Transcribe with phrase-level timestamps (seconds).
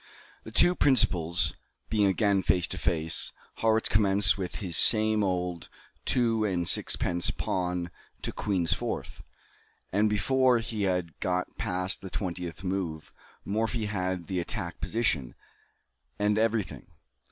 [0.45, 1.55] The two principals
[1.89, 5.69] being again face to face, Harrwitz commenced with his "same old
[6.05, 7.91] two and sixpence" pawn
[8.23, 9.21] to queen's fourth,
[9.91, 13.13] and before he had got past the twentieth move,
[13.45, 15.35] Morphy had the attack, position,
[16.17, 16.87] and every thing.